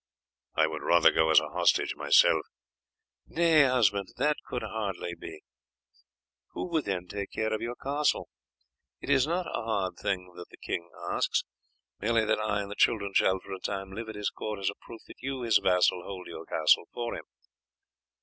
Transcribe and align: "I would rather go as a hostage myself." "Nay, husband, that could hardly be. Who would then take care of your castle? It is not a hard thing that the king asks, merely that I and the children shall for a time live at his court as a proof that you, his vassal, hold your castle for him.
"I 0.55 0.65
would 0.65 0.81
rather 0.81 1.11
go 1.11 1.29
as 1.29 1.39
a 1.39 1.49
hostage 1.49 1.93
myself." 1.95 2.41
"Nay, 3.27 3.65
husband, 3.65 4.07
that 4.17 4.37
could 4.47 4.63
hardly 4.63 5.13
be. 5.13 5.43
Who 6.53 6.65
would 6.71 6.85
then 6.85 7.05
take 7.05 7.29
care 7.29 7.53
of 7.53 7.61
your 7.61 7.75
castle? 7.75 8.27
It 8.99 9.11
is 9.11 9.27
not 9.27 9.45
a 9.45 9.61
hard 9.61 9.97
thing 9.97 10.33
that 10.37 10.49
the 10.49 10.57
king 10.57 10.89
asks, 11.11 11.43
merely 11.99 12.25
that 12.25 12.39
I 12.39 12.61
and 12.63 12.71
the 12.71 12.75
children 12.75 13.11
shall 13.13 13.39
for 13.41 13.53
a 13.53 13.59
time 13.59 13.91
live 13.91 14.09
at 14.09 14.15
his 14.15 14.31
court 14.31 14.57
as 14.57 14.71
a 14.71 14.75
proof 14.87 15.01
that 15.05 15.21
you, 15.21 15.41
his 15.43 15.59
vassal, 15.59 16.01
hold 16.01 16.25
your 16.25 16.47
castle 16.47 16.85
for 16.91 17.13
him. 17.15 17.25